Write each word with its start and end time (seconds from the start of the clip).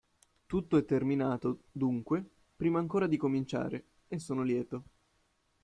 Tutto 0.47 0.77
è 0.77 0.83
terminato, 0.83 1.65
dunque, 1.71 2.27
prima 2.55 2.79
ancora 2.79 3.05
di 3.05 3.17
cominciare 3.17 3.85
e 4.07 4.17
sono 4.17 4.41
lieto. 4.41 4.83